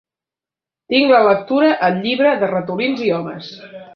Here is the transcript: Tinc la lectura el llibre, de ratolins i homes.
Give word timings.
Tinc 0.93 1.11
la 1.15 1.19
lectura 1.27 1.69
el 1.89 2.01
llibre, 2.07 2.33
de 2.45 2.51
ratolins 2.53 3.07
i 3.11 3.15
homes. 3.19 3.55